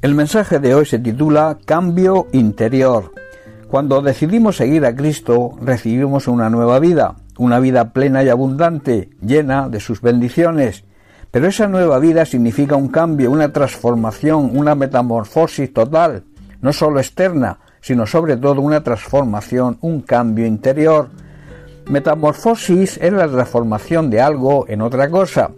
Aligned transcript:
El 0.00 0.14
mensaje 0.14 0.60
de 0.60 0.76
hoy 0.76 0.86
se 0.86 1.00
titula 1.00 1.58
Cambio 1.64 2.28
interior. 2.30 3.12
Cuando 3.66 4.00
decidimos 4.00 4.56
seguir 4.56 4.86
a 4.86 4.94
Cristo, 4.94 5.56
recibimos 5.60 6.28
una 6.28 6.48
nueva 6.48 6.78
vida, 6.78 7.16
una 7.36 7.58
vida 7.58 7.92
plena 7.92 8.22
y 8.22 8.28
abundante, 8.28 9.10
llena 9.20 9.68
de 9.68 9.80
sus 9.80 10.00
bendiciones. 10.00 10.84
Pero 11.32 11.48
esa 11.48 11.66
nueva 11.66 11.98
vida 11.98 12.24
significa 12.26 12.76
un 12.76 12.88
cambio, 12.88 13.32
una 13.32 13.52
transformación, 13.52 14.56
una 14.56 14.76
metamorfosis 14.76 15.72
total, 15.72 16.22
no 16.60 16.72
solo 16.72 17.00
externa, 17.00 17.58
sino 17.80 18.06
sobre 18.06 18.36
todo 18.36 18.60
una 18.60 18.84
transformación, 18.84 19.78
un 19.80 20.02
cambio 20.02 20.46
interior. 20.46 21.08
Metamorfosis 21.90 22.98
es 22.98 23.12
la 23.12 23.26
transformación 23.26 24.10
de 24.10 24.20
algo 24.20 24.64
en 24.68 24.80
otra 24.80 25.10
cosa. 25.10 25.50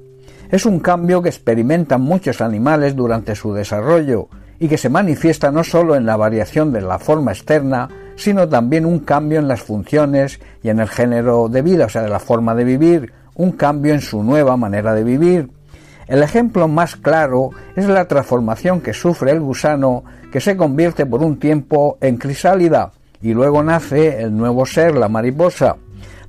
Es 0.51 0.67
un 0.67 0.81
cambio 0.81 1.23
que 1.23 1.29
experimentan 1.29 2.01
muchos 2.01 2.41
animales 2.41 2.97
durante 2.97 3.37
su 3.37 3.53
desarrollo 3.53 4.29
y 4.59 4.67
que 4.67 4.79
se 4.79 4.89
manifiesta 4.89 5.53
no 5.53 5.63
solo 5.63 5.95
en 5.95 6.07
la 6.07 6.17
variación 6.17 6.73
de 6.73 6.81
la 6.81 6.99
forma 6.99 7.31
externa, 7.31 7.89
sino 8.17 8.49
también 8.49 8.85
un 8.85 8.99
cambio 8.99 9.39
en 9.39 9.47
las 9.47 9.63
funciones 9.63 10.41
y 10.63 10.69
en 10.69 10.81
el 10.81 10.89
género 10.89 11.49
de 11.49 11.63
vida, 11.63 11.87
o 11.87 11.89
sea, 11.89 12.03
de 12.03 12.09
la 12.09 12.19
forma 12.19 12.57
de 12.57 12.65
vivir, 12.65 13.13
un 13.37 13.53
cambio 13.53 13.95
en 13.95 14.01
su 14.01 14.25
nueva 14.25 14.57
manera 14.57 14.93
de 14.93 15.05
vivir. 15.05 15.51
El 16.09 16.23
ejemplo 16.23 16.67
más 16.67 16.97
claro 16.97 17.51
es 17.77 17.87
la 17.87 18.09
transformación 18.09 18.81
que 18.81 18.93
sufre 18.93 19.31
el 19.31 19.41
gusano 19.41 20.03
que 20.33 20.41
se 20.41 20.57
convierte 20.57 21.07
por 21.07 21.23
un 21.23 21.39
tiempo 21.39 21.97
en 22.01 22.17
crisálida 22.17 22.91
y 23.23 23.35
luego 23.35 23.63
nace 23.63 24.21
el 24.21 24.37
nuevo 24.37 24.67
ser, 24.67 24.97
la 24.97 25.09
mariposa. 25.09 25.77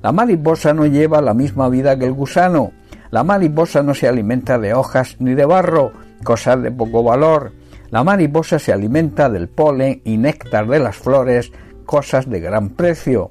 La 0.00 0.12
mariposa 0.12 0.72
no 0.72 0.86
lleva 0.86 1.20
la 1.20 1.34
misma 1.34 1.68
vida 1.68 1.98
que 1.98 2.04
el 2.04 2.12
gusano, 2.12 2.70
la 3.12 3.24
mariposa 3.24 3.82
no 3.82 3.94
se 3.94 4.08
alimenta 4.08 4.58
de 4.58 4.72
hojas 4.72 5.16
ni 5.18 5.34
de 5.34 5.44
barro, 5.44 5.92
cosas 6.24 6.62
de 6.62 6.72
poco 6.72 7.02
valor. 7.02 7.52
La 7.90 8.02
mariposa 8.02 8.58
se 8.58 8.72
alimenta 8.72 9.28
del 9.28 9.50
polen 9.50 10.00
y 10.02 10.16
néctar 10.16 10.66
de 10.66 10.78
las 10.78 10.96
flores, 10.96 11.52
cosas 11.84 12.30
de 12.30 12.40
gran 12.40 12.70
precio. 12.70 13.30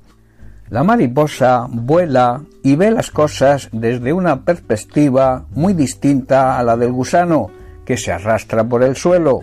La 0.69 0.83
mariposa 0.83 1.65
vuela 1.67 2.43
y 2.61 2.75
ve 2.75 2.91
las 2.91 3.09
cosas 3.09 3.69
desde 3.71 4.13
una 4.13 4.45
perspectiva 4.45 5.47
muy 5.49 5.73
distinta 5.73 6.59
a 6.59 6.63
la 6.63 6.77
del 6.77 6.91
gusano, 6.91 7.49
que 7.83 7.97
se 7.97 8.11
arrastra 8.11 8.63
por 8.63 8.83
el 8.83 8.95
suelo. 8.95 9.39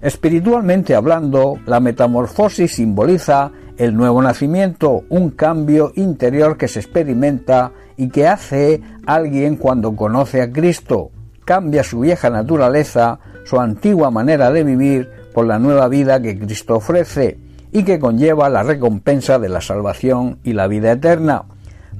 Espiritualmente 0.00 0.94
hablando, 0.94 1.58
la 1.66 1.80
metamorfosis 1.80 2.76
simboliza 2.76 3.50
el 3.82 3.96
nuevo 3.96 4.22
nacimiento, 4.22 5.02
un 5.08 5.30
cambio 5.30 5.90
interior 5.96 6.56
que 6.56 6.68
se 6.68 6.78
experimenta 6.78 7.72
y 7.96 8.10
que 8.10 8.28
hace 8.28 8.80
alguien 9.06 9.56
cuando 9.56 9.96
conoce 9.96 10.40
a 10.40 10.52
Cristo. 10.52 11.10
Cambia 11.44 11.82
su 11.82 11.98
vieja 11.98 12.30
naturaleza, 12.30 13.18
su 13.44 13.58
antigua 13.58 14.12
manera 14.12 14.52
de 14.52 14.62
vivir 14.62 15.10
por 15.34 15.46
la 15.46 15.58
nueva 15.58 15.88
vida 15.88 16.22
que 16.22 16.38
Cristo 16.38 16.76
ofrece 16.76 17.38
y 17.72 17.82
que 17.82 17.98
conlleva 17.98 18.48
la 18.48 18.62
recompensa 18.62 19.40
de 19.40 19.48
la 19.48 19.60
salvación 19.60 20.38
y 20.44 20.52
la 20.52 20.68
vida 20.68 20.92
eterna. 20.92 21.42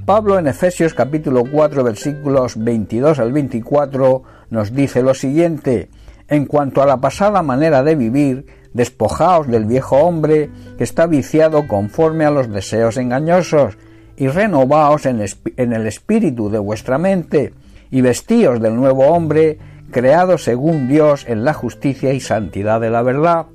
Pablo 0.05 0.39
en 0.39 0.47
Efesios 0.47 0.93
capítulo 0.93 1.43
4 1.51 1.83
versículos 1.83 2.63
22 2.63 3.19
al 3.19 3.33
24 3.33 4.23
nos 4.51 4.73
dice 4.73 5.03
lo 5.03 5.13
siguiente, 5.13 5.89
en 6.29 6.45
cuanto 6.45 6.81
a 6.81 6.85
la 6.85 7.01
pasada 7.01 7.41
manera 7.41 7.83
de 7.83 7.95
vivir, 7.95 8.45
despojaos 8.73 9.47
del 9.47 9.65
viejo 9.65 9.97
hombre 9.97 10.49
que 10.77 10.83
está 10.83 11.05
viciado 11.07 11.67
conforme 11.67 12.25
a 12.25 12.31
los 12.31 12.49
deseos 12.49 12.97
engañosos, 12.97 13.77
y 14.15 14.27
renovaos 14.27 15.05
en, 15.05 15.21
el 15.21 15.87
espíritu 15.87 16.49
de 16.49 16.59
vuestra 16.59 16.97
mente, 16.97 17.53
y 17.89 18.01
vestíos 18.01 18.61
del 18.61 18.75
nuevo 18.75 19.07
hombre, 19.07 19.57
creado 19.91 20.37
según 20.37 20.87
Dios 20.87 21.25
en 21.27 21.43
la 21.43 21.53
justicia 21.53 22.13
y 22.13 22.19
santidad 22.19 22.81
de 22.81 22.89
la 22.89 23.01
verdad. 23.01 23.47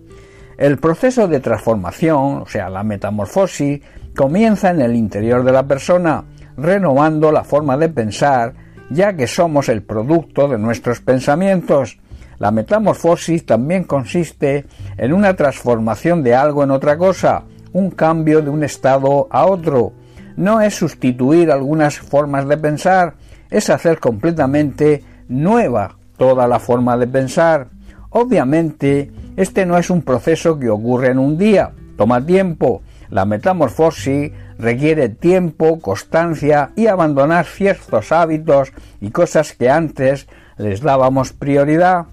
El 0.57 0.79
proceso 0.79 1.29
de 1.29 1.41
transformación, 1.41 2.43
o 2.43 2.47
sea, 2.47 2.69
la 2.69 2.83
metamorfosis, 2.83 3.81
comienza 4.17 4.71
en 4.71 4.81
el 4.81 4.97
interior 4.97 5.45
de 5.45 5.53
la 5.53 5.67
persona, 5.67 6.25
renovando 6.57 7.31
la 7.31 7.45
forma 7.45 7.77
de 7.77 7.89
pensar, 7.89 8.55
ya 8.91 9.15
que 9.15 9.27
somos 9.27 9.69
el 9.69 9.83
producto 9.83 10.49
de 10.49 10.59
nuestros 10.59 11.01
pensamientos. 11.01 11.99
La 12.39 12.51
metamorfosis 12.51 13.45
también 13.45 13.85
consiste 13.85 14.67
en 14.97 15.13
una 15.13 15.35
transformación 15.35 16.23
de 16.23 16.35
algo 16.35 16.63
en 16.63 16.71
otra 16.71 16.97
cosa, 16.97 17.43
un 17.73 17.91
cambio 17.91 18.43
de 18.43 18.51
un 18.51 18.63
estado 18.65 19.27
a 19.31 19.47
otro, 19.47 19.93
no 20.39 20.61
es 20.61 20.77
sustituir 20.77 21.51
algunas 21.51 21.99
formas 21.99 22.47
de 22.47 22.57
pensar, 22.57 23.15
es 23.51 23.71
hacer 23.71 23.99
completamente 23.99 25.03
nueva 25.27 25.97
toda 26.17 26.47
la 26.47 26.61
forma 26.61 26.97
de 26.97 27.09
pensar. 27.09 27.71
Obviamente, 28.11 29.11
este 29.37 29.67
no 29.67 29.77
es 29.77 29.91
un 29.91 30.03
proceso 30.03 30.57
que 30.57 30.71
ocurre 30.71 31.09
en 31.09 31.19
un 31.19 31.37
día, 31.37 31.73
toma 31.97 32.25
tiempo. 32.25 32.83
La 33.11 33.25
metamorfosis 33.25 34.31
requiere 34.59 35.09
tiempo, 35.09 35.81
constancia 35.81 36.71
y 36.77 36.87
abandonar 36.87 37.45
ciertos 37.45 38.13
hábitos 38.13 38.73
y 39.01 39.11
cosas 39.11 39.55
que 39.55 39.69
antes 39.69 40.29
les 40.57 40.83
dábamos 40.83 41.33
prioridad. 41.33 42.07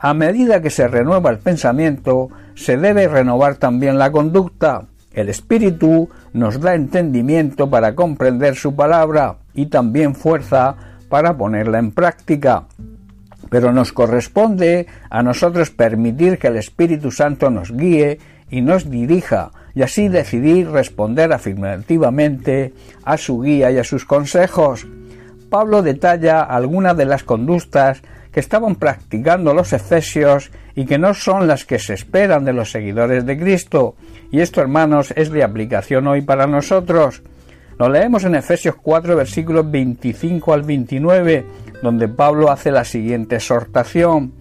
A 0.00 0.14
medida 0.14 0.62
que 0.62 0.70
se 0.70 0.86
renueva 0.86 1.30
el 1.30 1.38
pensamiento, 1.38 2.28
se 2.54 2.76
debe 2.76 3.08
renovar 3.08 3.56
también 3.56 3.98
la 3.98 4.12
conducta. 4.12 4.86
El 5.12 5.28
Espíritu 5.28 6.08
nos 6.32 6.60
da 6.60 6.76
entendimiento 6.76 7.68
para 7.68 7.96
comprender 7.96 8.54
su 8.54 8.76
palabra 8.76 9.38
y 9.54 9.66
también 9.66 10.14
fuerza 10.14 10.76
para 11.08 11.36
ponerla 11.36 11.80
en 11.80 11.90
práctica. 11.90 12.66
Pero 13.50 13.72
nos 13.72 13.92
corresponde 13.92 14.86
a 15.10 15.24
nosotros 15.24 15.70
permitir 15.70 16.38
que 16.38 16.46
el 16.46 16.58
Espíritu 16.58 17.10
Santo 17.10 17.50
nos 17.50 17.76
guíe 17.76 18.20
y 18.50 18.60
nos 18.60 18.88
dirija, 18.88 19.50
y 19.74 19.82
así 19.82 20.08
decidir 20.08 20.70
responder 20.70 21.32
afirmativamente 21.32 22.72
a 23.04 23.16
su 23.16 23.40
guía 23.40 23.72
y 23.72 23.78
a 23.78 23.84
sus 23.84 24.04
consejos. 24.04 24.86
Pablo 25.50 25.82
detalla 25.82 26.42
algunas 26.42 26.96
de 26.96 27.06
las 27.06 27.24
conductas 27.24 28.02
que 28.38 28.42
estaban 28.42 28.76
practicando 28.76 29.52
los 29.52 29.72
efesios 29.72 30.52
y 30.76 30.86
que 30.86 30.96
no 30.96 31.12
son 31.12 31.48
las 31.48 31.64
que 31.64 31.80
se 31.80 31.94
esperan 31.94 32.44
de 32.44 32.52
los 32.52 32.70
seguidores 32.70 33.26
de 33.26 33.36
Cristo. 33.36 33.96
Y 34.30 34.38
esto, 34.38 34.60
hermanos, 34.60 35.12
es 35.16 35.32
de 35.32 35.42
aplicación 35.42 36.06
hoy 36.06 36.20
para 36.22 36.46
nosotros. 36.46 37.24
Lo 37.80 37.88
leemos 37.88 38.22
en 38.22 38.36
Efesios 38.36 38.76
4, 38.80 39.16
versículos 39.16 39.68
25 39.68 40.52
al 40.52 40.62
29, 40.62 41.46
donde 41.82 42.06
Pablo 42.06 42.52
hace 42.52 42.70
la 42.70 42.84
siguiente 42.84 43.34
exhortación. 43.34 44.34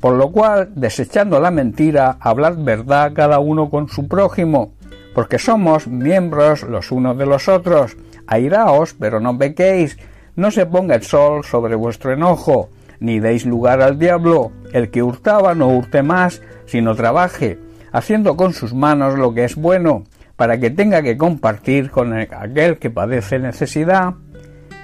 Por 0.00 0.14
lo 0.14 0.32
cual, 0.32 0.70
desechando 0.74 1.38
la 1.38 1.50
mentira, 1.50 2.16
hablad 2.20 2.56
verdad 2.56 3.12
cada 3.14 3.38
uno 3.38 3.68
con 3.68 3.90
su 3.90 4.08
prójimo, 4.08 4.72
porque 5.14 5.38
somos 5.38 5.86
miembros 5.86 6.62
los 6.62 6.90
unos 6.90 7.18
de 7.18 7.26
los 7.26 7.48
otros. 7.50 7.98
Airaos, 8.26 8.94
pero 8.98 9.20
no 9.20 9.36
pequéis, 9.36 9.98
no 10.36 10.50
se 10.50 10.64
ponga 10.64 10.94
el 10.94 11.02
sol 11.02 11.44
sobre 11.44 11.74
vuestro 11.74 12.14
enojo 12.14 12.70
ni 13.02 13.20
deis 13.20 13.44
lugar 13.44 13.82
al 13.82 13.98
diablo. 13.98 14.52
El 14.72 14.90
que 14.90 15.02
hurtaba 15.02 15.54
no 15.54 15.68
hurte 15.68 16.02
más, 16.02 16.40
sino 16.64 16.94
trabaje, 16.94 17.58
haciendo 17.92 18.36
con 18.36 18.54
sus 18.54 18.72
manos 18.72 19.18
lo 19.18 19.34
que 19.34 19.44
es 19.44 19.56
bueno, 19.56 20.04
para 20.36 20.58
que 20.58 20.70
tenga 20.70 21.02
que 21.02 21.18
compartir 21.18 21.90
con 21.90 22.14
aquel 22.14 22.78
que 22.78 22.90
padece 22.90 23.38
necesidad. 23.38 24.14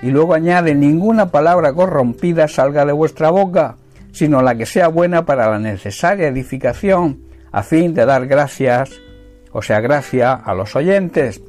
Y 0.03 0.11
luego 0.11 0.35
añade, 0.35 0.75
ninguna 0.75 1.31
palabra 1.31 1.73
corrompida 1.73 2.49
salga 2.49 2.85
de 2.85 2.93
vuestra 2.93 3.31
boca, 3.31 3.77
sino 4.13 4.43
la 4.43 4.57
que 4.57 4.67
sea 4.67 4.89
buena 4.89 5.25
para 5.25 5.51
la 5.51 5.59
necesaria 5.59 6.29
edificación, 6.29 7.23
a 7.53 7.63
fin 7.63 7.95
de 7.95 8.05
dar 8.05 8.27
gracias, 8.27 8.91
o 9.53 9.63
sea, 9.63 9.81
gracia 9.81 10.33
a 10.35 10.55
los 10.55 10.77
oyentes. 10.77 11.41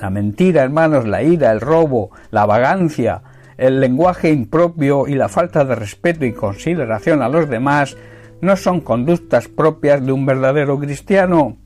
La 0.00 0.10
mentira, 0.10 0.62
hermanos, 0.62 1.06
la 1.06 1.22
ira, 1.22 1.52
el 1.52 1.60
robo, 1.60 2.10
la 2.30 2.46
vagancia, 2.46 3.22
el 3.56 3.80
lenguaje 3.80 4.30
impropio 4.30 5.06
y 5.06 5.14
la 5.14 5.28
falta 5.28 5.64
de 5.64 5.74
respeto 5.74 6.24
y 6.24 6.32
consideración 6.32 7.22
a 7.22 7.28
los 7.28 7.48
demás 7.48 7.96
no 8.40 8.56
son 8.56 8.80
conductas 8.80 9.48
propias 9.48 10.04
de 10.04 10.12
un 10.12 10.26
verdadero 10.26 10.78
cristiano. 10.78 11.56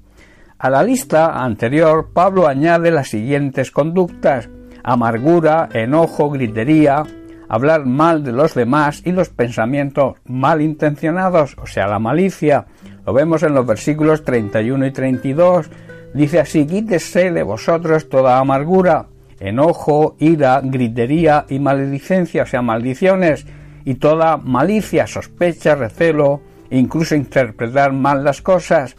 A 0.58 0.70
la 0.70 0.82
lista 0.82 1.42
anterior, 1.42 2.10
Pablo 2.12 2.46
añade 2.46 2.90
las 2.90 3.08
siguientes 3.08 3.70
conductas 3.70 4.48
amargura, 4.88 5.68
enojo, 5.72 6.30
gritería, 6.30 7.04
hablar 7.48 7.84
mal 7.84 8.24
de 8.24 8.32
los 8.32 8.54
demás 8.54 9.02
y 9.04 9.12
los 9.12 9.28
pensamientos 9.28 10.16
malintencionados, 10.24 11.56
o 11.60 11.66
sea, 11.66 11.86
la 11.86 11.98
malicia. 11.98 12.66
Lo 13.06 13.12
vemos 13.12 13.42
en 13.42 13.54
los 13.54 13.66
versículos 13.66 14.24
31 14.24 14.86
y 14.86 14.90
32. 14.90 15.70
Dice 16.14 16.40
así, 16.40 16.66
quítese 16.66 17.30
de 17.30 17.42
vosotros 17.42 18.08
toda 18.08 18.38
amargura, 18.38 19.06
enojo, 19.40 20.16
ira, 20.18 20.60
gritería 20.62 21.46
y 21.48 21.58
maledicencia, 21.58 22.42
o 22.42 22.46
sea, 22.46 22.62
maldiciones, 22.62 23.46
y 23.84 23.94
toda 23.94 24.36
malicia, 24.36 25.06
sospecha, 25.06 25.74
recelo, 25.74 26.42
incluso 26.70 27.14
interpretar 27.14 27.92
mal 27.92 28.24
las 28.24 28.42
cosas. 28.42 28.96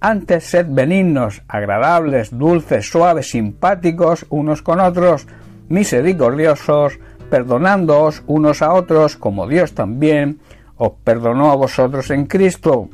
Antes 0.00 0.44
sed 0.44 0.66
benignos, 0.68 1.42
agradables, 1.48 2.36
dulces, 2.36 2.90
suaves, 2.90 3.30
simpáticos 3.30 4.26
unos 4.30 4.62
con 4.62 4.80
otros, 4.80 5.26
misericordiosos, 5.68 6.98
perdonándoos 7.30 8.22
unos 8.26 8.62
a 8.62 8.72
otros, 8.72 9.16
como 9.16 9.46
Dios 9.46 9.72
también 9.74 10.40
os 10.76 10.92
perdonó 11.04 11.50
a 11.50 11.56
vosotros 11.56 12.10
en 12.10 12.26
Cristo. 12.26 12.88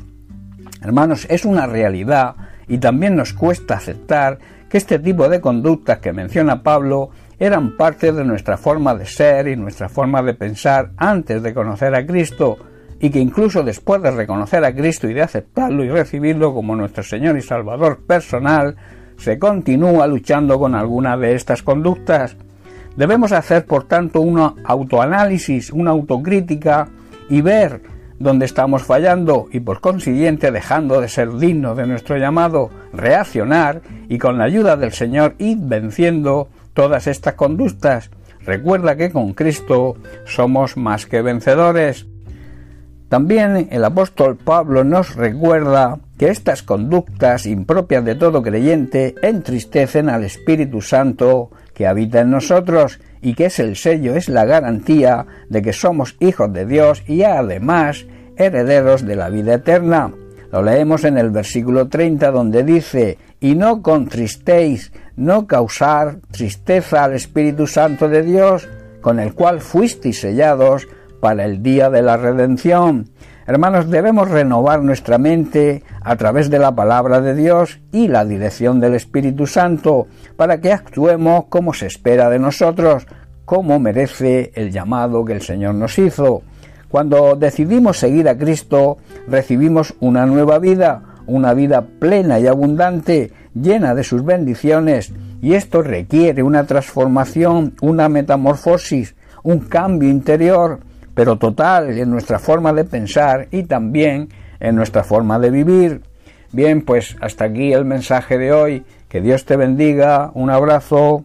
Hermanos, 0.82 1.26
es 1.30 1.44
una 1.44 1.66
realidad 1.66 2.34
y 2.68 2.78
también 2.78 3.16
nos 3.16 3.32
cuesta 3.32 3.76
aceptar 3.76 4.38
que 4.68 4.78
este 4.78 4.98
tipo 4.98 5.28
de 5.28 5.40
conductas 5.40 5.98
que 5.98 6.12
menciona 6.12 6.62
Pablo 6.62 7.10
eran 7.38 7.76
parte 7.76 8.12
de 8.12 8.24
nuestra 8.24 8.56
forma 8.56 8.94
de 8.94 9.06
ser 9.06 9.48
y 9.48 9.56
nuestra 9.56 9.88
forma 9.88 10.22
de 10.22 10.34
pensar 10.34 10.90
antes 10.96 11.42
de 11.42 11.54
conocer 11.54 11.94
a 11.94 12.04
Cristo 12.06 12.58
y 13.00 13.10
que 13.10 13.20
incluso 13.20 13.62
después 13.62 14.02
de 14.02 14.10
reconocer 14.10 14.64
a 14.64 14.74
Cristo 14.74 15.08
y 15.08 15.14
de 15.14 15.22
aceptarlo 15.22 15.84
y 15.84 15.88
recibirlo 15.88 16.52
como 16.52 16.74
nuestro 16.74 17.02
Señor 17.02 17.36
y 17.38 17.42
Salvador 17.42 18.00
personal, 18.06 18.76
se 19.16 19.38
continúa 19.38 20.06
luchando 20.06 20.58
con 20.58 20.74
alguna 20.74 21.16
de 21.16 21.34
estas 21.34 21.62
conductas. 21.62 22.36
Debemos 22.96 23.30
hacer, 23.30 23.64
por 23.64 23.84
tanto, 23.84 24.20
un 24.20 24.54
autoanálisis, 24.64 25.70
una 25.70 25.92
autocrítica 25.92 26.88
y 27.28 27.40
ver 27.40 27.82
dónde 28.18 28.46
estamos 28.46 28.82
fallando 28.82 29.48
y 29.52 29.60
por 29.60 29.80
consiguiente 29.80 30.50
dejando 30.50 31.00
de 31.00 31.08
ser 31.08 31.32
dignos 31.36 31.76
de 31.76 31.86
nuestro 31.86 32.16
llamado, 32.16 32.70
reaccionar 32.92 33.82
y 34.08 34.18
con 34.18 34.38
la 34.38 34.44
ayuda 34.44 34.76
del 34.76 34.92
Señor 34.92 35.34
ir 35.38 35.58
venciendo 35.60 36.48
todas 36.74 37.06
estas 37.06 37.34
conductas. 37.34 38.10
Recuerda 38.44 38.96
que 38.96 39.10
con 39.10 39.34
Cristo 39.34 39.96
somos 40.24 40.76
más 40.76 41.06
que 41.06 41.22
vencedores. 41.22 42.06
También 43.08 43.68
el 43.70 43.84
apóstol 43.84 44.36
Pablo 44.36 44.84
nos 44.84 45.16
recuerda 45.16 45.98
que 46.18 46.28
estas 46.28 46.62
conductas 46.62 47.46
impropias 47.46 48.04
de 48.04 48.14
todo 48.14 48.42
creyente 48.42 49.14
entristecen 49.22 50.10
al 50.10 50.24
Espíritu 50.24 50.82
Santo 50.82 51.50
que 51.78 51.86
habita 51.86 52.22
en 52.22 52.32
nosotros 52.32 52.98
y 53.22 53.34
que 53.34 53.46
es 53.46 53.60
el 53.60 53.76
sello, 53.76 54.16
es 54.16 54.28
la 54.28 54.44
garantía 54.44 55.26
de 55.48 55.62
que 55.62 55.72
somos 55.72 56.16
hijos 56.18 56.52
de 56.52 56.66
Dios 56.66 57.04
y 57.06 57.22
además 57.22 58.04
herederos 58.36 59.06
de 59.06 59.14
la 59.14 59.28
vida 59.28 59.54
eterna. 59.54 60.12
Lo 60.50 60.60
leemos 60.60 61.04
en 61.04 61.18
el 61.18 61.30
versículo 61.30 61.86
30 61.86 62.32
donde 62.32 62.64
dice, 62.64 63.16
y 63.38 63.54
no 63.54 63.80
contristéis, 63.80 64.90
no 65.14 65.46
causar 65.46 66.16
tristeza 66.32 67.04
al 67.04 67.14
Espíritu 67.14 67.68
Santo 67.68 68.08
de 68.08 68.24
Dios, 68.24 68.68
con 69.00 69.20
el 69.20 69.34
cual 69.34 69.60
fuisteis 69.60 70.20
sellados 70.20 70.88
para 71.20 71.44
el 71.44 71.62
día 71.62 71.90
de 71.90 72.02
la 72.02 72.16
redención. 72.16 73.08
Hermanos, 73.48 73.88
debemos 73.88 74.30
renovar 74.30 74.82
nuestra 74.82 75.16
mente 75.16 75.82
a 76.02 76.16
través 76.16 76.50
de 76.50 76.58
la 76.58 76.74
palabra 76.74 77.22
de 77.22 77.34
Dios 77.34 77.80
y 77.92 78.06
la 78.06 78.26
dirección 78.26 78.78
del 78.78 78.94
Espíritu 78.94 79.46
Santo 79.46 80.06
para 80.36 80.60
que 80.60 80.70
actuemos 80.70 81.46
como 81.48 81.72
se 81.72 81.86
espera 81.86 82.28
de 82.28 82.38
nosotros, 82.38 83.06
como 83.46 83.78
merece 83.78 84.52
el 84.54 84.70
llamado 84.70 85.24
que 85.24 85.32
el 85.32 85.40
Señor 85.40 85.76
nos 85.76 85.98
hizo. 85.98 86.42
Cuando 86.90 87.36
decidimos 87.36 87.96
seguir 87.96 88.28
a 88.28 88.36
Cristo, 88.36 88.98
recibimos 89.26 89.94
una 89.98 90.26
nueva 90.26 90.58
vida, 90.58 91.00
una 91.26 91.54
vida 91.54 91.86
plena 91.98 92.38
y 92.38 92.46
abundante, 92.46 93.32
llena 93.54 93.94
de 93.94 94.04
sus 94.04 94.26
bendiciones, 94.26 95.14
y 95.40 95.54
esto 95.54 95.80
requiere 95.80 96.42
una 96.42 96.66
transformación, 96.66 97.76
una 97.80 98.10
metamorfosis, 98.10 99.14
un 99.42 99.60
cambio 99.60 100.10
interior 100.10 100.80
pero 101.18 101.34
total 101.34 101.98
en 101.98 102.10
nuestra 102.12 102.38
forma 102.38 102.72
de 102.72 102.84
pensar 102.84 103.48
y 103.50 103.64
también 103.64 104.28
en 104.60 104.76
nuestra 104.76 105.02
forma 105.02 105.40
de 105.40 105.50
vivir. 105.50 106.02
Bien, 106.52 106.82
pues 106.82 107.16
hasta 107.20 107.46
aquí 107.46 107.72
el 107.72 107.84
mensaje 107.84 108.38
de 108.38 108.52
hoy. 108.52 108.84
Que 109.08 109.20
Dios 109.20 109.44
te 109.44 109.56
bendiga. 109.56 110.30
Un 110.34 110.48
abrazo. 110.48 111.24